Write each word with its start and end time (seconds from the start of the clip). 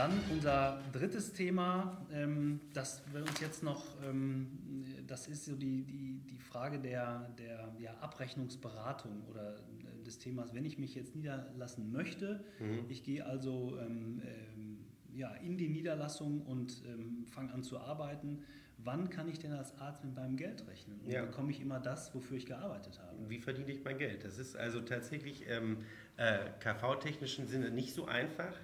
Dann 0.00 0.18
unser 0.30 0.80
drittes 0.92 1.34
Thema, 1.34 2.06
ähm, 2.10 2.58
das 2.72 3.02
wir 3.12 3.20
uns 3.20 3.38
jetzt 3.38 3.62
noch, 3.62 3.84
ähm, 4.02 4.82
das 5.06 5.28
ist 5.28 5.44
so 5.44 5.54
die, 5.54 5.84
die, 5.84 6.22
die 6.22 6.38
Frage 6.38 6.78
der, 6.78 7.28
der 7.38 7.70
ja, 7.78 7.92
Abrechnungsberatung 8.00 9.24
oder 9.28 9.56
äh, 9.56 10.02
des 10.02 10.18
Themas, 10.18 10.54
wenn 10.54 10.64
ich 10.64 10.78
mich 10.78 10.94
jetzt 10.94 11.14
niederlassen 11.14 11.92
möchte, 11.92 12.42
mhm. 12.60 12.86
ich 12.88 13.04
gehe 13.04 13.26
also 13.26 13.76
ähm, 13.78 14.22
ähm, 14.24 14.86
ja, 15.12 15.34
in 15.34 15.58
die 15.58 15.68
Niederlassung 15.68 16.46
und 16.46 16.82
ähm, 16.86 17.26
fange 17.26 17.52
an 17.52 17.62
zu 17.62 17.78
arbeiten, 17.78 18.42
wann 18.78 19.10
kann 19.10 19.28
ich 19.28 19.38
denn 19.38 19.52
als 19.52 19.78
Arzt 19.80 20.02
mit 20.02 20.14
meinem 20.14 20.38
Geld 20.38 20.66
rechnen? 20.66 20.98
Und 21.02 21.12
ja. 21.12 21.26
bekomme 21.26 21.50
ich 21.50 21.60
immer 21.60 21.78
das, 21.78 22.14
wofür 22.14 22.38
ich 22.38 22.46
gearbeitet 22.46 22.98
habe? 23.00 23.28
Wie 23.28 23.38
verdiene 23.38 23.70
ich 23.70 23.84
mein 23.84 23.98
Geld? 23.98 24.24
Das 24.24 24.38
ist 24.38 24.56
also 24.56 24.80
tatsächlich 24.80 25.46
im 25.46 25.84
äh, 26.16 26.48
KV-technischen 26.60 27.46
Sinne 27.48 27.70
nicht 27.70 27.92
so 27.92 28.06
einfach. 28.06 28.54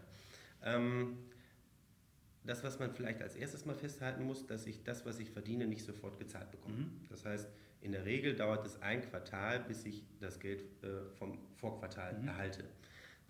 Ähm, 0.63 1.19
das, 2.45 2.63
was 2.63 2.79
man 2.79 2.93
vielleicht 2.93 3.23
als 3.23 3.35
erstes 3.35 3.65
mal 3.65 3.75
festhalten 3.75 4.25
muss, 4.25 4.47
dass 4.47 4.67
ich 4.67 4.85
das, 4.85 5.05
was 5.05 5.19
ich 5.19 5.31
verdiene, 5.31 5.67
nicht 5.67 5.85
sofort 5.85 6.19
gezahlt 6.19 6.51
bekomme. 6.51 6.77
Mhm. 6.77 6.91
Das 7.09 7.25
heißt, 7.25 7.49
in 7.81 7.93
der 7.93 8.05
Regel 8.05 8.35
dauert 8.35 8.65
es 8.67 8.81
ein 8.83 9.03
Quartal, 9.03 9.61
bis 9.61 9.85
ich 9.85 10.05
das 10.21 10.39
Geld 10.39 10.63
äh, 10.83 11.11
vom 11.19 11.39
Vorquartal 11.57 12.19
mhm. 12.21 12.29
erhalte. 12.29 12.65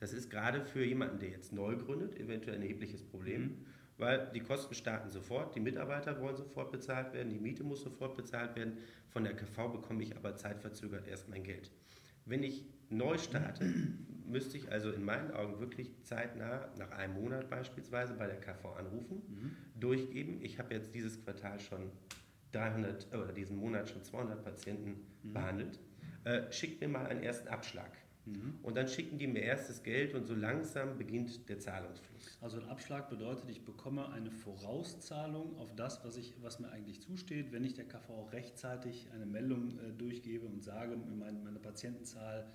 Das 0.01 0.13
ist 0.13 0.31
gerade 0.31 0.65
für 0.65 0.85
jemanden, 0.85 1.19
der 1.19 1.31
jetzt 1.31 1.53
neu 1.53 1.77
gründet, 1.77 2.19
eventuell 2.21 2.57
ein 2.57 2.63
erhebliches 2.63 3.03
Problem. 3.03 3.43
Mhm 3.43 3.67
weil 3.99 4.31
die 4.35 4.41
Kosten 4.41 4.75
starten 4.75 5.11
sofort, 5.11 5.55
die 5.55 5.61
Mitarbeiter 5.61 6.21
wollen 6.21 6.37
sofort 6.37 6.71
bezahlt 6.71 7.13
werden, 7.15 7.31
die 7.31 7.39
Miete 7.39 7.65
muss 7.65 7.83
sofort 7.83 8.17
bezahlt 8.17 8.55
werden. 8.57 8.79
Von 9.09 9.25
der 9.25 9.35
KV 9.35 9.69
bekomme 9.73 10.03
ich 10.03 10.15
aber 10.17 10.37
zeitverzögert 10.37 11.09
erst 11.09 11.29
mein 11.29 11.43
Geld. 11.43 11.71
Wenn 12.27 12.43
ich 12.43 12.65
neu 12.91 13.19
starte, 13.19 13.65
müsste 14.27 14.57
ich 14.59 14.71
also 14.71 14.91
in 14.91 15.05
meinen 15.05 15.31
Augen 15.31 15.61
wirklich 15.61 16.03
zeitnah, 16.03 16.69
nach 16.79 16.91
einem 16.91 17.15
Monat 17.15 17.49
beispielsweise, 17.49 18.15
bei 18.15 18.27
der 18.27 18.41
KV 18.41 18.77
anrufen, 18.77 19.23
mhm. 19.29 19.57
durchgeben. 19.81 20.43
Ich 20.43 20.59
habe 20.59 20.75
jetzt 20.75 20.95
dieses 20.95 21.23
Quartal 21.23 21.61
schon 21.61 21.91
300 22.53 23.15
oder 23.15 23.33
diesen 23.33 23.57
Monat 23.57 23.89
schon 23.89 24.03
200 24.03 24.43
Patienten 24.43 25.07
mhm. 25.23 25.33
behandelt. 25.33 25.79
Äh, 26.25 26.51
schickt 26.51 26.81
mir 26.81 26.89
mal 26.89 27.07
einen 27.07 27.23
ersten 27.23 27.49
Abschlag. 27.49 27.91
Mhm. 28.27 28.59
Und 28.63 28.77
dann 28.77 28.89
schicken 28.89 29.19
die 29.19 29.29
mir 29.29 29.43
erst 29.43 29.71
das 29.71 29.83
Geld 29.85 30.15
und 30.15 30.27
so 30.27 30.35
langsam 30.35 30.99
beginnt 30.99 31.49
der 31.49 31.61
Zahlungsfluss. 31.61 32.39
Also 32.41 32.59
ein 32.59 32.69
Abschlag 32.69 33.09
bedeutet, 33.09 33.49
ich 33.49 33.65
bekomme 33.65 34.11
eine 34.11 34.33
Vorauszahlung 34.33 35.57
auf 35.59 35.75
das, 35.77 36.05
was, 36.05 36.17
ich, 36.17 36.35
was 36.43 36.59
mir 36.59 36.69
eigentlich 36.71 37.01
zusteht, 37.01 37.53
wenn 37.53 37.65
ich 37.65 37.75
der 37.75 37.87
KV 37.87 38.11
auch 38.11 38.33
rechtzeitig 38.33 39.09
eine 39.15 39.27
Meldung 39.27 39.79
äh, 39.79 39.93
durchgebe 39.93 40.47
und 40.47 40.65
sage, 40.65 40.97
meine, 40.97 41.39
meine 41.39 41.61
Patientenzahl 41.61 42.49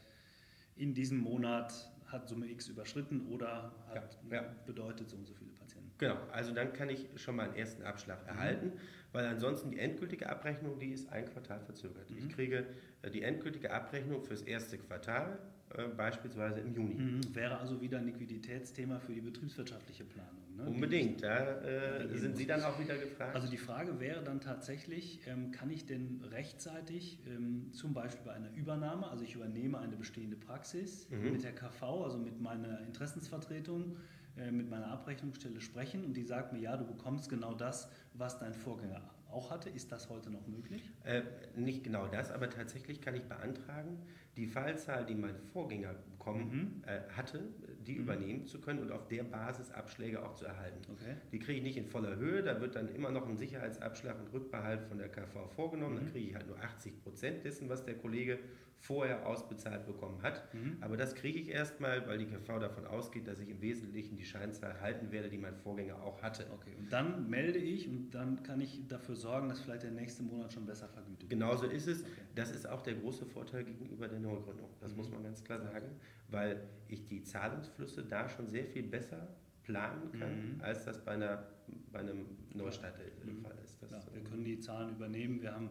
in 0.76 0.94
diesem 0.94 1.20
Monat 1.20 1.92
hat 2.12 2.28
Summe 2.28 2.48
X 2.48 2.68
überschritten 2.68 3.28
oder 3.28 3.72
hat, 3.90 4.18
ja, 4.30 4.42
ja. 4.42 4.56
bedeutet 4.66 5.10
so 5.10 5.18
und 5.18 5.26
so 5.26 5.34
viele 5.34 5.52
Patienten. 5.52 5.92
Genau, 5.98 6.18
also 6.32 6.54
dann 6.54 6.74
kann 6.74 6.90
ich 6.90 7.08
schon 7.16 7.36
mal 7.36 7.44
einen 7.44 7.56
ersten 7.56 7.84
Abschlag 7.84 8.24
mhm. 8.24 8.30
erhalten, 8.30 8.72
weil 9.12 9.26
ansonsten 9.26 9.72
die 9.72 9.80
endgültige 9.80 10.30
Abrechnung, 10.30 10.80
die 10.80 10.92
ist 10.92 11.10
ein 11.12 11.26
Quartal 11.26 11.60
verzögert. 11.62 12.10
Mhm. 12.10 12.18
Ich 12.18 12.30
kriege 12.30 12.66
äh, 13.02 13.12
die 13.12 13.22
endgültige 13.22 13.72
Abrechnung 13.72 14.24
fürs 14.24 14.42
erste 14.42 14.78
Quartal 14.78 15.38
äh, 15.78 15.88
beispielsweise 15.88 16.60
im 16.60 16.74
Juni. 16.74 16.96
Mhm. 16.96 17.36
Wäre 17.36 17.58
also 17.58 17.80
wieder 17.82 18.00
ein 18.00 18.06
Liquiditätsthema 18.06 19.00
für 19.00 19.14
die 19.14 19.22
betriebswirtschaftliche 19.22 20.04
Planung. 20.04 20.42
Ne? 20.58 20.66
Unbedingt, 20.66 21.24
da 21.24 21.62
äh, 21.62 22.18
sind 22.18 22.36
Sie 22.36 22.46
dann 22.46 22.62
auch 22.64 22.80
wieder 22.80 22.98
gefragt. 22.98 23.36
Also 23.36 23.48
die 23.48 23.58
Frage 23.58 24.00
wäre 24.00 24.22
dann 24.24 24.42
tatsächlich, 24.42 25.22
ähm, 25.28 25.52
kann 25.52 25.70
ich 25.70 25.86
denn 25.86 26.22
rechtzeitig, 26.32 27.20
ähm, 27.28 27.72
zum 27.72 27.94
Beispiel 27.94 28.26
bei 28.26 28.34
einer 28.34 28.54
Übernahme, 28.54 29.08
also 29.08 29.24
ich 29.24 29.36
übernehme 29.36 29.80
eine 29.80 29.96
bestehende 29.96 30.36
Praxis 30.36 31.08
mhm. 31.10 31.32
mit 31.32 31.44
der 31.44 31.54
KV, 31.54 32.01
also 32.04 32.18
mit 32.18 32.40
meiner 32.42 32.80
Interessensvertretung, 32.82 33.98
äh, 34.38 34.52
mit 34.52 34.70
meiner 34.70 34.88
Abrechnungsstelle 34.88 35.62
sprechen 35.62 36.04
und 36.04 36.14
die 36.14 36.24
sagt 36.24 36.54
mir, 36.54 36.60
ja, 36.60 36.78
du 36.78 36.86
bekommst 36.86 37.30
genau 37.30 37.54
das, 37.54 37.90
was 38.14 38.38
dein 38.40 38.54
Vorgänger 38.54 39.02
auch 39.32 39.52
hatte. 39.52 39.70
Ist 39.70 39.92
das 39.92 40.10
heute 40.10 40.30
noch 40.30 40.48
möglich? 40.48 40.82
Äh, 41.04 41.22
nicht 41.56 41.84
genau 41.84 42.08
das, 42.08 42.32
aber 42.32 42.50
tatsächlich 42.50 43.02
kann 43.02 43.16
ich 43.16 43.24
beantragen, 43.24 43.98
die 44.38 44.48
Fallzahl, 44.48 45.06
die 45.06 45.16
mein 45.16 45.38
Vorgänger 45.52 45.94
bekommen 45.94 46.50
mhm. 46.50 46.84
äh, 46.86 47.02
hatte, 47.16 47.44
die 47.86 47.96
mhm. 47.96 48.02
übernehmen 48.02 48.46
zu 48.46 48.62
können 48.62 48.80
und 48.80 48.92
auf 48.92 49.08
der 49.08 49.24
Basis 49.24 49.72
Abschläge 49.72 50.24
auch 50.24 50.36
zu 50.36 50.46
erhalten. 50.46 50.80
Okay. 50.92 51.16
Die 51.32 51.40
kriege 51.40 51.58
ich 51.58 51.64
nicht 51.64 51.78
in 51.78 51.88
voller 51.88 52.16
Höhe, 52.16 52.44
da 52.44 52.62
wird 52.62 52.76
dann 52.76 52.88
immer 52.90 53.12
noch 53.12 53.28
ein 53.28 53.38
Sicherheitsabschlag 53.38 54.20
und 54.20 54.32
Rückbehalt 54.32 54.84
von 54.84 54.98
der 54.98 55.10
KV 55.10 55.50
vorgenommen. 55.56 55.96
Mhm. 55.96 56.00
Dann 56.00 56.12
kriege 56.12 56.30
ich 56.30 56.36
halt 56.36 56.48
nur 56.48 56.60
80 56.60 57.04
Prozent 57.04 57.44
dessen, 57.44 57.70
was 57.70 57.84
der 57.84 57.96
Kollege 57.96 58.40
vorher 58.82 59.28
ausbezahlt 59.28 59.86
bekommen 59.86 60.22
hat. 60.24 60.52
Mhm. 60.54 60.78
Aber 60.82 60.98
das 60.98 61.14
kriege 61.14 61.40
ich 61.40 61.50
erstmal, 61.50 62.08
weil 62.08 62.18
die 62.18 62.26
KV 62.26 62.60
davon 62.60 62.86
ausgeht, 62.86 63.28
dass 63.28 63.40
ich 63.40 63.50
im 63.50 63.62
Wesentlichen 63.62 64.16
die 64.16 64.26
Scheinzahl 64.26 64.82
halten 64.82 65.12
werde, 65.12 65.30
die 65.30 65.38
mein 65.38 65.56
Vorgänger 65.56 66.02
auch 66.02 66.22
hatte. 66.24 66.48
Okay, 66.52 66.76
und 66.78 66.92
dann 66.92 67.30
melde 67.30 67.60
ich 67.60 67.88
und 67.88 68.10
dann 68.12 68.42
kann 68.42 68.60
ich 68.60 68.88
dafür 68.88 69.16
sorgen, 69.22 69.50
dass 69.50 69.62
vielleicht 69.62 69.84
der 69.84 69.92
nächste 69.92 70.24
Monat 70.24 70.52
schon 70.54 70.66
besser 70.66 70.88
vergütet 70.88 71.22
wird. 71.22 71.30
Genauso 71.30 71.66
ist 71.66 71.88
es. 71.88 72.02
Okay. 72.02 72.12
Das 72.36 72.52
ist 72.52 72.68
auch 72.68 72.82
der 72.82 72.96
große 72.96 73.26
Vorteil 73.26 73.64
gegenüber 73.64 74.08
der 74.08 74.20
Neugründung. 74.20 74.70
Das 74.80 74.92
mhm. 74.92 74.98
muss 74.98 75.10
man 75.10 75.24
ganz 75.24 75.44
klar 75.44 75.62
sagen, 75.62 75.88
weil 76.30 76.62
ich 76.88 77.06
die 77.06 77.24
Zahlungsflüsse 77.24 78.04
da 78.04 78.28
schon 78.30 78.48
sehr 78.50 78.66
viel 78.66 78.84
besser 78.84 79.28
planen 79.64 80.12
kann, 80.12 80.56
mhm. 80.56 80.62
als 80.62 80.86
das 80.86 81.04
bei, 81.04 81.12
einer, 81.12 81.46
bei 81.92 82.00
einem 82.00 82.26
Neustart 82.54 82.96
der 82.98 83.34
mhm. 83.34 83.42
Fall 83.42 83.58
ist. 83.64 83.78
Ja, 83.90 84.00
wir 84.14 84.24
können 84.24 84.44
die 84.44 84.60
Zahlen 84.60 84.92
übernehmen. 84.92 85.42
Wir 85.42 85.54
haben 85.54 85.70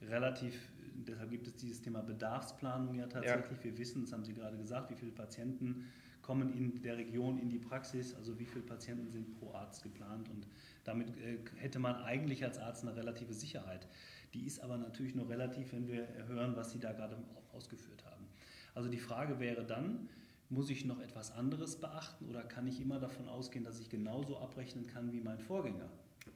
relativ, 0.00 0.70
deshalb 0.94 1.30
gibt 1.30 1.46
es 1.46 1.56
dieses 1.56 1.80
Thema 1.80 2.02
Bedarfsplanung 2.02 2.94
ja 2.94 3.06
tatsächlich. 3.06 3.58
Ja. 3.58 3.64
Wir 3.64 3.78
wissen, 3.78 4.02
das 4.02 4.12
haben 4.12 4.24
Sie 4.24 4.34
gerade 4.34 4.56
gesagt, 4.56 4.90
wie 4.90 4.96
viele 4.96 5.12
Patienten 5.12 5.86
kommen 6.22 6.52
in 6.56 6.82
der 6.82 6.96
Region 6.96 7.38
in 7.38 7.50
die 7.50 7.58
Praxis, 7.58 8.14
also 8.14 8.38
wie 8.38 8.46
viele 8.46 8.64
Patienten 8.64 9.08
sind 9.08 9.38
pro 9.38 9.52
Arzt 9.52 9.82
geplant 9.82 10.28
und 10.28 10.46
damit 10.84 11.08
äh, 11.18 11.38
hätte 11.56 11.78
man 11.78 11.96
eigentlich 11.96 12.44
als 12.44 12.58
Arzt 12.58 12.84
eine 12.84 12.96
relative 12.96 13.34
Sicherheit. 13.34 13.86
Die 14.34 14.46
ist 14.46 14.60
aber 14.60 14.78
natürlich 14.78 15.14
nur 15.14 15.28
relativ, 15.28 15.72
wenn 15.72 15.88
wir 15.88 16.08
hören, 16.28 16.56
was 16.56 16.70
Sie 16.72 16.78
da 16.78 16.92
gerade 16.92 17.16
ausgeführt 17.52 18.04
haben. 18.06 18.26
Also 18.74 18.88
die 18.88 18.98
Frage 18.98 19.38
wäre 19.40 19.64
dann, 19.64 20.08
muss 20.48 20.70
ich 20.70 20.84
noch 20.84 21.00
etwas 21.00 21.32
anderes 21.32 21.76
beachten 21.76 22.28
oder 22.28 22.42
kann 22.42 22.66
ich 22.66 22.80
immer 22.80 22.98
davon 22.98 23.28
ausgehen, 23.28 23.64
dass 23.64 23.80
ich 23.80 23.88
genauso 23.88 24.38
abrechnen 24.38 24.86
kann 24.86 25.12
wie 25.12 25.20
mein 25.20 25.38
Vorgänger? 25.38 25.88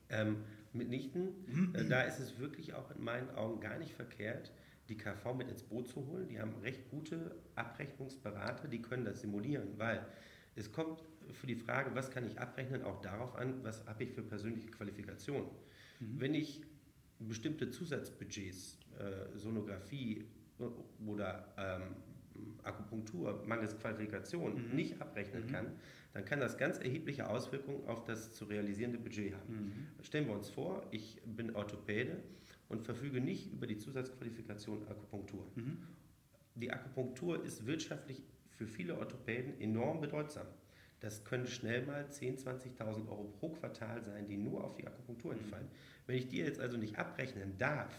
Ähm, 0.09 0.39
mitnichten. 0.73 1.75
Äh, 1.75 1.85
da 1.87 2.03
ist 2.03 2.19
es 2.19 2.39
wirklich 2.39 2.75
auch 2.75 2.91
in 2.91 3.03
meinen 3.03 3.31
Augen 3.31 3.61
gar 3.61 3.79
nicht 3.79 3.93
verkehrt, 3.93 4.53
die 4.89 4.97
KV 4.97 5.35
mit 5.35 5.49
ins 5.49 5.63
Boot 5.63 5.89
zu 5.89 6.07
holen. 6.07 6.29
Die 6.29 6.41
haben 6.41 6.55
recht 6.63 6.89
gute 6.91 7.37
Abrechnungsberater, 7.55 8.69
die 8.69 8.83
können 8.83 9.05
das 9.05 9.21
simulieren, 9.21 9.79
weil 9.79 10.07
es 10.55 10.73
kommt 10.73 11.03
für 11.33 11.47
die 11.47 11.57
Frage, 11.57 11.95
was 11.95 12.11
kann 12.11 12.25
ich 12.27 12.39
abrechnen, 12.41 12.83
auch 12.83 13.01
darauf 13.01 13.35
an, 13.37 13.63
was 13.63 13.87
habe 13.87 14.05
ich 14.05 14.13
für 14.13 14.23
persönliche 14.23 14.71
Qualifikationen. 14.71 15.51
Mhm. 16.01 16.21
Wenn 16.21 16.35
ich 16.35 16.63
bestimmte 17.19 17.71
Zusatzbudgets, 17.71 18.79
äh, 18.99 19.37
Sonographie 19.37 20.27
oder 21.07 21.55
ähm, 21.59 21.97
Akupunktur 22.63 23.45
mangels 23.47 23.79
Qualifikation 23.79 24.69
mhm. 24.69 24.77
nicht 24.77 25.01
abrechnen 25.01 25.45
mhm. 25.47 25.51
kann, 25.51 25.67
dann 26.13 26.25
kann 26.25 26.41
das 26.41 26.57
ganz 26.57 26.79
erhebliche 26.79 27.29
Auswirkungen 27.29 27.87
auf 27.87 28.05
das 28.05 28.33
zu 28.33 28.47
realisierende 28.47 28.99
Budget 28.99 29.35
haben. 29.35 29.55
Mhm. 29.55 30.05
Stellen 30.05 30.27
wir 30.27 30.35
uns 30.35 30.49
vor, 30.49 30.87
ich 30.91 31.21
bin 31.25 31.55
Orthopäde 31.55 32.23
und 32.69 32.83
verfüge 32.83 33.21
nicht 33.21 33.53
über 33.53 33.67
die 33.67 33.79
Zusatzqualifikation 33.79 34.87
Akupunktur. 34.89 35.47
Mhm. 35.55 35.79
Die 36.55 36.73
Akupunktur 36.73 37.45
ist 37.45 37.67
wirtschaftlich 37.67 38.23
für 38.51 38.67
viele 38.67 38.99
Orthopäden 38.99 39.61
enorm 39.61 40.01
bedeutsam. 40.01 40.47
Das 41.01 41.25
können 41.25 41.47
schnell 41.47 41.85
mal 41.85 42.07
10.000, 42.07 42.79
20.000 42.79 43.09
Euro 43.09 43.25
pro 43.39 43.51
Quartal 43.51 44.03
sein, 44.03 44.27
die 44.27 44.39
nur 44.39 44.65
auf 44.65 44.75
die 44.75 44.87
Akupunktur 44.87 45.35
mhm. 45.35 45.41
entfallen. 45.41 45.69
Wenn 46.07 46.17
ich 46.17 46.29
die 46.29 46.39
jetzt 46.39 46.61
also 46.61 46.77
nicht 46.77 46.99
abrechnen 46.99 47.59
darf, 47.59 47.95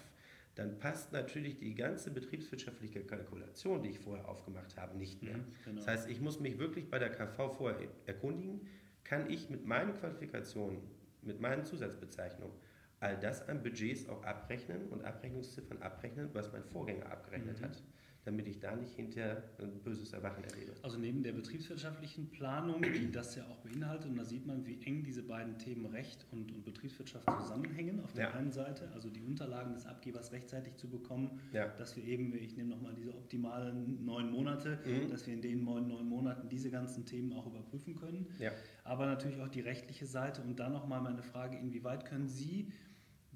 dann 0.56 0.80
passt 0.80 1.14
natürlich 1.14 1.60
die 1.60 1.76
ganze 1.76 2.10
betriebswirtschaftliche 2.10 3.02
Kalkulation, 3.02 3.84
die 3.84 3.90
ich 3.90 4.00
vorher 4.00 4.28
aufgemacht 4.28 4.76
habe, 4.76 4.98
nicht 4.98 5.22
mehr. 5.22 5.38
Mhm, 5.38 5.46
genau. 5.64 5.78
Das 5.78 5.88
heißt, 5.88 6.10
ich 6.10 6.20
muss 6.20 6.40
mich 6.40 6.58
wirklich 6.58 6.90
bei 6.90 6.98
der 6.98 7.12
KV 7.12 7.52
vorher 7.56 7.88
erkundigen, 8.08 8.68
kann 9.04 9.30
ich 9.30 9.52
mit 9.52 9.68
meinen 9.68 9.94
Qualifikationen, 9.94 10.82
mit 11.22 11.40
meinen 11.40 11.64
Zusatzbezeichnungen 11.64 12.56
all 13.00 13.18
das 13.20 13.48
an 13.48 13.62
Budgets 13.62 14.08
auch 14.10 14.24
abrechnen 14.24 14.88
und 14.90 15.04
Abrechnungsziffern 15.04 15.82
abrechnen, 15.82 16.30
was 16.34 16.52
mein 16.52 16.64
Vorgänger 16.64 17.12
abgerechnet 17.12 17.60
mhm. 17.60 17.66
hat 17.66 17.84
damit 18.28 18.46
ich 18.50 18.60
da 18.60 18.76
nicht 18.76 18.94
hinterher 18.94 19.42
ein 19.62 19.80
böses 19.84 20.12
Erwachen 20.12 20.44
erlebe. 20.44 20.74
Also 20.84 21.00
neben 21.00 21.24
der 21.24 21.32
betriebswirtschaftlichen 21.32 22.30
Planung, 22.30 22.82
die 22.82 23.10
das 23.10 23.38
ja 23.38 23.46
auch 23.46 23.56
beinhaltet, 23.60 24.10
und 24.10 24.18
da 24.18 24.26
sieht 24.26 24.46
man, 24.46 24.66
wie 24.66 24.84
eng 24.84 25.02
diese 25.06 25.24
beiden 25.24 25.58
Themen 25.58 25.86
Recht 25.86 26.26
und, 26.32 26.52
und 26.52 26.66
Betriebswirtschaft 26.66 27.26
zusammenhängen. 27.40 28.04
Auf 28.04 28.12
der 28.12 28.26
ja. 28.26 28.34
einen 28.34 28.52
Seite, 28.52 28.90
also 28.94 29.10
die 29.10 29.22
Unterlagen 29.22 29.74
des 29.74 29.86
Abgebers 29.86 30.34
rechtzeitig 30.34 30.76
zu 30.76 30.90
bekommen, 30.90 31.40
ja. 31.54 31.70
dass 31.78 31.96
wir 31.96 32.04
eben, 32.04 32.36
ich 32.36 32.58
nehme 32.58 32.72
nochmal 32.72 32.94
diese 32.96 33.14
optimalen 33.16 34.04
neun 34.04 34.30
Monate, 34.30 34.78
mhm. 34.86 35.10
dass 35.10 35.26
wir 35.26 35.34
in 35.34 35.42
den 35.42 35.64
neun, 35.64 35.88
neun 35.88 36.10
Monaten 36.10 36.50
diese 36.50 36.70
ganzen 36.70 37.06
Themen 37.06 37.32
auch 37.32 37.48
überprüfen 37.48 37.96
können. 37.96 38.28
Ja. 38.40 38.52
Aber 38.84 39.06
natürlich 39.06 39.40
auch 39.40 39.48
die 39.48 39.62
rechtliche 39.62 40.06
Seite. 40.06 40.42
Und 40.42 40.60
dann 40.60 40.74
nochmal 40.74 41.00
meine 41.00 41.24
Frage, 41.24 41.58
inwieweit 41.58 42.04
können 42.04 42.28
Sie 42.28 42.74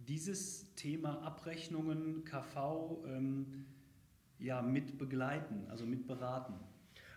dieses 0.08 0.74
Thema 0.76 1.22
Abrechnungen, 1.22 2.24
KV, 2.26 3.04
ähm, 3.06 3.66
ja, 4.40 4.62
mit 4.62 4.98
begleiten, 4.98 5.68
also 5.70 5.86
mit 5.86 6.08
beraten? 6.08 6.56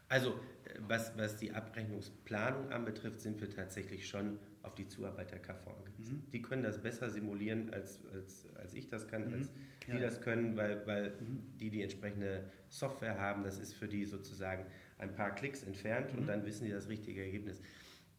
Also 0.09 0.31
äh, 0.31 0.79
was, 0.87 1.17
was 1.17 1.37
die 1.37 1.53
Abrechnungsplanung 1.53 2.71
anbetrifft, 2.71 3.21
sind 3.21 3.41
wir 3.41 3.51
tatsächlich 3.51 4.09
schon 4.09 4.39
auf 4.63 4.75
die 4.75 4.87
Zuarbeit 4.87 5.31
der 5.31 5.41
KV 5.41 5.67
angewiesen. 5.79 6.19
Mhm. 6.19 6.31
Die 6.31 6.43
können 6.43 6.63
das 6.63 6.83
besser 6.83 7.11
simulieren, 7.11 7.73
als, 7.73 8.01
als, 8.13 8.47
als 8.57 8.75
ich 8.75 8.89
das 8.89 9.09
kann, 9.09 9.29
mhm. 9.29 9.35
als 9.35 9.51
die 9.87 9.93
ja. 9.93 9.99
das 9.99 10.21
können, 10.21 10.57
weil, 10.57 10.87
weil 10.87 11.11
mhm. 11.21 11.57
die 11.59 11.71
die 11.71 11.83
entsprechende 11.83 12.51
Software 12.69 13.19
haben. 13.19 13.45
Das 13.45 13.59
ist 13.59 13.75
für 13.75 13.89
die 13.89 14.05
sozusagen 14.05 14.67
ein 14.99 15.15
paar 15.15 15.35
Klicks 15.35 15.63
entfernt 15.63 16.13
und 16.13 16.23
mhm. 16.23 16.27
dann 16.27 16.47
wissen 16.47 16.65
die 16.65 16.71
das 16.71 16.89
richtige 16.89 17.23
Ergebnis. 17.23 17.61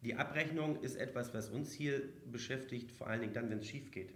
Die 0.02 0.14
Abrechnung 0.14 0.80
ist 0.82 0.96
etwas, 0.96 1.34
was 1.34 1.48
uns 1.48 1.72
hier 1.72 2.02
beschäftigt, 2.30 2.92
vor 2.92 3.08
allen 3.08 3.20
Dingen 3.20 3.32
dann, 3.32 3.50
wenn 3.50 3.58
es 3.58 3.66
schief 3.66 3.90
geht. 3.90 4.12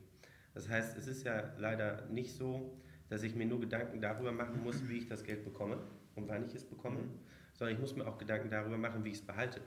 Das 0.54 0.68
heißt, 0.68 0.96
es 0.96 1.06
ist 1.06 1.24
ja 1.24 1.52
leider 1.58 2.06
nicht 2.06 2.34
so, 2.34 2.76
dass 3.08 3.22
ich 3.22 3.34
mir 3.34 3.46
nur 3.46 3.60
Gedanken 3.60 4.00
darüber 4.00 4.32
machen 4.32 4.62
muss, 4.62 4.88
wie 4.88 4.98
ich 4.98 5.08
das 5.08 5.24
Geld 5.24 5.44
bekomme 5.44 5.78
und 6.14 6.28
wann 6.28 6.46
ich 6.46 6.54
es 6.54 6.64
bekomme, 6.64 7.00
mhm. 7.00 7.18
sondern 7.52 7.74
ich 7.74 7.80
muss 7.80 7.94
mir 7.96 8.06
auch 8.06 8.18
Gedanken 8.18 8.50
darüber 8.50 8.78
machen, 8.78 9.04
wie 9.04 9.10
ich 9.10 9.16
es 9.16 9.26
behalte. 9.26 9.60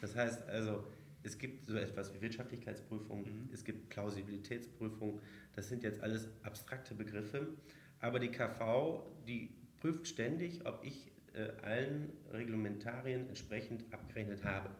Das 0.00 0.14
heißt 0.14 0.48
also, 0.48 0.84
es 1.22 1.38
gibt 1.38 1.66
so 1.66 1.76
etwas 1.76 2.14
wie 2.14 2.20
Wirtschaftlichkeitsprüfung, 2.20 3.22
mhm. 3.22 3.48
es 3.52 3.64
gibt 3.64 3.88
Plausibilitätsprüfung, 3.88 5.20
das 5.54 5.68
sind 5.68 5.82
jetzt 5.82 6.00
alles 6.00 6.28
abstrakte 6.42 6.94
Begriffe, 6.94 7.48
aber 8.00 8.18
die 8.18 8.30
KV, 8.30 9.02
die 9.26 9.54
prüft 9.80 10.06
ständig, 10.06 10.66
ob 10.66 10.84
ich 10.84 11.10
äh, 11.34 11.50
allen 11.62 12.12
Reglementarien 12.32 13.28
entsprechend 13.28 13.92
abgerechnet 13.92 14.44
habe. 14.44 14.70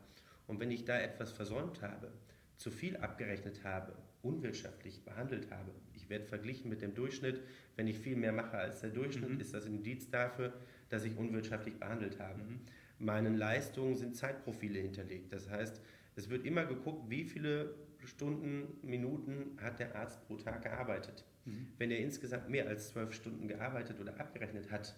Und 0.47 0.61
wenn 0.61 0.71
ich 0.71 0.85
da 0.85 0.99
etwas 1.01 1.33
versäumt 1.33 1.83
habe, 1.83 2.13
zu 2.57 2.71
viel 2.71 2.97
abgerechnet 2.99 3.65
habe, 3.65 3.97
unwirtschaftlich 4.25 5.05
behandelt 5.05 5.51
habe, 5.51 5.71
ich 5.95 6.11
werde 6.11 6.27
verglichen 6.27 6.69
mit 6.69 6.83
dem 6.83 6.95
Durchschnitt, 6.95 7.41
wenn 7.77 7.87
ich 7.87 7.99
viel 7.99 8.17
mehr 8.17 8.33
mache 8.33 8.59
als 8.59 8.81
der 8.81 8.91
Durchschnitt, 8.91 9.31
mhm. 9.31 9.41
ist 9.41 9.55
das 9.55 9.67
ein 9.67 9.77
Indiz 9.77 10.11
dafür, 10.11 10.53
dass 10.91 11.05
ich 11.05 11.17
unwirtschaftlich 11.17 11.79
behandelt 11.79 12.19
habe. 12.21 12.43
Mhm. 12.43 12.61
Meinen 12.99 13.37
Leistungen 13.37 13.97
sind 13.97 14.15
Zeitprofile 14.15 14.81
hinterlegt. 14.81 15.33
Das 15.33 15.49
heißt, 15.49 15.81
es 16.17 16.29
wird 16.29 16.45
immer 16.45 16.65
geguckt, 16.65 17.11
wie 17.11 17.25
viele 17.25 17.75
Stunden, 18.05 18.79
Minuten 18.83 19.57
hat 19.61 19.79
der 19.81 19.97
Arzt 19.97 20.27
pro 20.27 20.37
Tag 20.37 20.63
gearbeitet. 20.63 21.25
Mhm. 21.45 21.69
Wenn 21.79 21.91
er 21.91 21.99
insgesamt 21.99 22.49
mehr 22.49 22.69
als 22.69 22.91
zwölf 22.91 23.13
Stunden 23.13 23.49
gearbeitet 23.49 23.99
oder 23.99 24.21
abgerechnet 24.21 24.71
hat, 24.71 24.95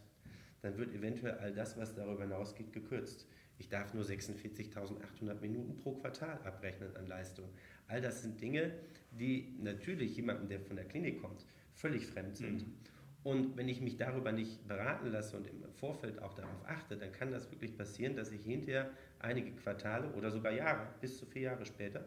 dann 0.62 0.76
wird 0.76 0.92
eventuell 0.92 1.38
all 1.38 1.52
das, 1.52 1.76
was 1.76 1.94
darüber 1.94 2.22
hinausgeht, 2.22 2.72
gekürzt. 2.72 3.28
Ich 3.58 3.68
darf 3.68 3.94
nur 3.94 4.04
46.800 4.04 5.40
Minuten 5.40 5.76
pro 5.78 5.92
Quartal 5.92 6.38
abrechnen 6.44 6.94
an 6.96 7.06
Leistung. 7.06 7.48
All 7.88 8.00
das 8.00 8.22
sind 8.22 8.40
Dinge, 8.40 8.72
die 9.10 9.56
natürlich 9.60 10.16
jemandem, 10.16 10.48
der 10.48 10.60
von 10.60 10.76
der 10.76 10.84
Klinik 10.84 11.20
kommt, 11.20 11.44
völlig 11.72 12.06
fremd 12.06 12.36
sind. 12.36 12.66
Mhm. 12.66 12.74
Und 13.22 13.56
wenn 13.56 13.68
ich 13.68 13.80
mich 13.80 13.96
darüber 13.96 14.30
nicht 14.30 14.68
beraten 14.68 15.08
lasse 15.08 15.36
und 15.36 15.48
im 15.48 15.64
Vorfeld 15.72 16.22
auch 16.22 16.34
darauf 16.34 16.64
achte, 16.66 16.96
dann 16.96 17.10
kann 17.10 17.32
das 17.32 17.50
wirklich 17.50 17.76
passieren, 17.76 18.14
dass 18.14 18.30
ich 18.30 18.44
hinterher 18.44 18.90
einige 19.18 19.50
Quartale 19.52 20.12
oder 20.12 20.30
sogar 20.30 20.52
Jahre, 20.52 20.86
bis 21.00 21.18
zu 21.18 21.26
vier 21.26 21.42
Jahre 21.42 21.66
später, 21.66 22.04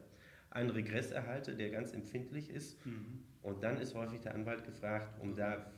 einen 0.51 0.69
Regress 0.69 1.11
erhalte, 1.11 1.55
der 1.55 1.71
ganz 1.71 1.93
empfindlich 1.93 2.49
ist. 2.49 2.83
Mhm. 2.85 3.23
Und 3.41 3.63
dann 3.63 3.81
ist 3.81 3.95
häufig 3.95 4.21
der 4.21 4.33
Anwalt 4.33 4.63
gefragt, 4.63 5.21
um 5.21 5.35
da 5.35 5.69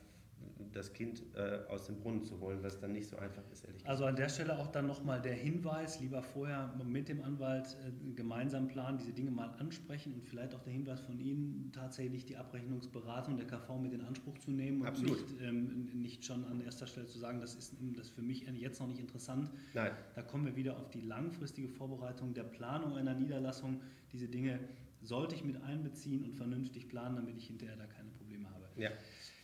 das 0.72 0.92
Kind 0.92 1.22
äh, 1.34 1.60
aus 1.68 1.86
dem 1.86 1.96
Brunnen 1.96 2.22
zu 2.22 2.38
holen, 2.40 2.58
was 2.62 2.78
dann 2.78 2.92
nicht 2.92 3.08
so 3.08 3.16
einfach 3.16 3.42
ist, 3.52 3.64
ehrlich 3.64 3.78
gesagt. 3.78 3.88
Also 3.90 4.04
an 4.04 4.16
der 4.16 4.28
Stelle 4.28 4.58
auch 4.58 4.68
dann 4.68 4.86
nochmal 4.86 5.20
der 5.20 5.34
Hinweis, 5.34 6.00
lieber 6.00 6.22
vorher 6.22 6.74
mit 6.84 7.08
dem 7.08 7.22
Anwalt 7.22 7.76
äh, 7.86 8.12
gemeinsam 8.14 8.68
planen, 8.68 8.98
diese 8.98 9.12
Dinge 9.12 9.30
mal 9.30 9.50
ansprechen 9.58 10.14
und 10.14 10.24
vielleicht 10.24 10.54
auch 10.54 10.62
der 10.62 10.72
Hinweis 10.72 11.00
von 11.00 11.18
Ihnen, 11.18 11.70
tatsächlich 11.72 12.24
die 12.24 12.36
Abrechnungsberatung 12.36 13.36
der 13.36 13.46
KV 13.46 13.78
mit 13.78 13.92
in 13.92 14.02
Anspruch 14.02 14.38
zu 14.38 14.50
nehmen 14.50 14.82
und 14.82 14.86
Absolut. 14.86 15.30
Nicht, 15.30 15.42
ähm, 15.42 15.90
nicht 15.94 16.24
schon 16.24 16.44
an 16.44 16.60
erster 16.60 16.86
Stelle 16.86 17.06
zu 17.06 17.18
sagen, 17.18 17.40
das 17.40 17.54
ist 17.54 17.74
das 17.96 18.08
für 18.08 18.22
mich 18.22 18.46
jetzt 18.58 18.80
noch 18.80 18.88
nicht 18.88 19.00
interessant. 19.00 19.50
Nein. 19.74 19.92
Da 20.14 20.22
kommen 20.22 20.44
wir 20.46 20.56
wieder 20.56 20.76
auf 20.78 20.90
die 20.90 21.00
langfristige 21.00 21.68
Vorbereitung 21.68 22.34
der 22.34 22.44
Planung 22.44 22.96
einer 22.96 23.14
Niederlassung. 23.14 23.80
Diese 24.12 24.28
Dinge 24.28 24.60
sollte 25.02 25.34
ich 25.34 25.44
mit 25.44 25.62
einbeziehen 25.62 26.24
und 26.24 26.34
vernünftig 26.34 26.88
planen, 26.88 27.16
damit 27.16 27.36
ich 27.36 27.46
hinterher 27.46 27.76
da 27.76 27.86
keine 27.86 28.10
Probleme 28.10 28.48
habe. 28.50 28.68
Ja. 28.76 28.90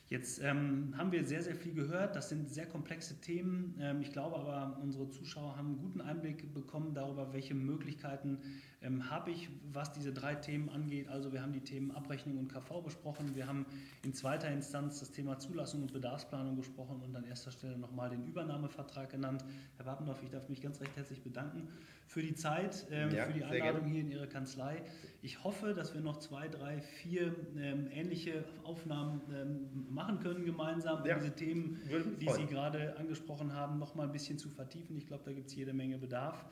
Jetzt 0.08 0.42
ähm, 0.42 0.94
haben 0.96 1.12
wir 1.12 1.24
sehr, 1.24 1.42
sehr 1.42 1.54
viel 1.54 1.74
gehört. 1.74 2.16
Das 2.16 2.30
sind 2.30 2.48
sehr 2.48 2.66
komplexe 2.66 3.20
Themen. 3.20 3.76
Ähm, 3.78 4.00
ich 4.00 4.10
glaube 4.10 4.36
aber, 4.36 4.78
unsere 4.82 5.10
Zuschauer 5.10 5.56
haben 5.56 5.68
einen 5.68 5.78
guten 5.78 6.00
Einblick 6.00 6.54
bekommen 6.54 6.94
darüber, 6.94 7.32
welche 7.34 7.54
Möglichkeiten 7.54 8.38
ähm, 8.82 9.10
habe 9.10 9.30
ich, 9.30 9.48
was 9.72 9.92
diese 9.92 10.12
drei 10.12 10.34
Themen 10.34 10.68
angeht. 10.68 11.08
Also 11.08 11.32
wir 11.32 11.42
haben 11.42 11.52
die 11.52 11.60
Themen 11.60 11.90
Abrechnung 11.90 12.38
und 12.38 12.48
KV 12.48 12.82
besprochen. 12.82 13.34
Wir 13.34 13.46
haben 13.46 13.66
in 14.04 14.14
zweiter 14.14 14.48
Instanz 14.48 15.00
das 15.00 15.10
Thema 15.10 15.38
Zulassung 15.38 15.82
und 15.82 15.92
Bedarfsplanung 15.92 16.56
besprochen 16.56 17.00
und 17.02 17.14
an 17.16 17.24
erster 17.24 17.50
Stelle 17.50 17.76
nochmal 17.76 18.10
den 18.10 18.24
Übernahmevertrag 18.26 19.10
genannt. 19.10 19.44
Herr 19.76 19.86
Wappendorf, 19.86 20.22
ich 20.22 20.30
darf 20.30 20.48
mich 20.48 20.60
ganz 20.60 20.80
recht 20.80 20.96
herzlich 20.96 21.22
bedanken 21.22 21.68
für 22.08 22.22
die 22.22 22.34
Zeit, 22.34 22.86
ähm, 22.90 23.10
ja, 23.14 23.26
für 23.26 23.34
die 23.34 23.44
Einladung 23.44 23.84
hier 23.84 24.00
in 24.00 24.10
Ihre 24.10 24.26
Kanzlei. 24.26 24.82
Ich 25.20 25.44
hoffe, 25.44 25.74
dass 25.74 25.92
wir 25.92 26.00
noch 26.00 26.16
zwei, 26.18 26.48
drei, 26.48 26.80
vier 26.80 27.34
ähm, 27.56 27.88
ähnliche 27.92 28.44
Aufnahmen 28.64 29.20
ähm, 29.30 29.86
machen 29.90 30.18
können 30.20 30.44
gemeinsam, 30.46 31.02
um 31.02 31.06
ja, 31.06 31.16
diese 31.16 31.34
Themen, 31.34 31.80
die 32.18 32.30
Sie 32.30 32.46
gerade 32.46 32.96
angesprochen 32.96 33.52
haben, 33.52 33.78
noch 33.78 33.94
mal 33.94 34.04
ein 34.04 34.12
bisschen 34.12 34.38
zu 34.38 34.48
vertiefen. 34.48 34.96
Ich 34.96 35.06
glaube, 35.06 35.24
da 35.24 35.32
gibt 35.32 35.48
es 35.48 35.54
jede 35.54 35.74
Menge 35.74 35.98
Bedarf. 35.98 36.46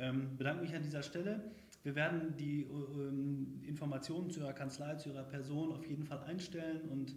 Ähm, 0.00 0.36
bedanke 0.36 0.62
mich 0.62 0.74
an 0.74 0.82
dieser 0.82 1.02
Stelle. 1.02 1.42
Wir 1.82 1.94
werden 1.94 2.34
die 2.36 2.62
ähm, 2.62 3.62
Informationen 3.66 4.30
zu 4.30 4.40
Ihrer 4.40 4.52
Kanzlei, 4.52 4.94
zu 4.96 5.10
Ihrer 5.10 5.24
Person 5.24 5.72
auf 5.72 5.86
jeden 5.86 6.04
Fall 6.04 6.22
einstellen 6.24 6.82
und 6.90 7.10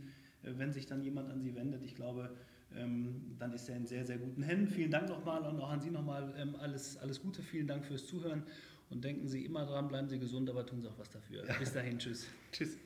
äh, 0.44 0.57
wenn 0.57 0.71
sich 0.71 0.85
dann 0.85 1.01
jemand 1.01 1.30
an 1.30 1.41
Sie 1.41 1.56
wendet, 1.56 1.83
ich 1.83 1.95
glaube, 1.95 2.30
ähm, 2.75 3.35
dann 3.39 3.53
ist 3.53 3.69
er 3.69 3.77
in 3.77 3.85
sehr, 3.85 4.06
sehr 4.06 4.18
guten 4.18 4.44
Händen. 4.44 4.68
Vielen 4.68 4.91
Dank 4.91 5.09
nochmal 5.09 5.44
und 5.44 5.59
auch 5.59 5.69
an 5.69 5.81
Sie 5.81 5.91
nochmal 5.91 6.33
ähm, 6.38 6.56
alles, 6.56 6.97
alles 6.97 7.21
Gute. 7.21 7.41
Vielen 7.41 7.68
Dank 7.68 7.85
fürs 7.85 8.06
Zuhören 8.06 8.44
und 8.89 9.03
denken 9.03 9.27
Sie 9.27 9.45
immer 9.45 9.65
dran, 9.65 9.88
bleiben 9.88 10.09
Sie 10.09 10.19
gesund, 10.19 10.50
aber 10.50 10.65
tun 10.65 10.81
Sie 10.81 10.88
auch 10.88 10.97
was 10.97 11.09
dafür. 11.09 11.44
Bis 11.59 11.74
dahin, 11.74 11.97
tschüss. 12.00 12.27
tschüss. 12.51 12.77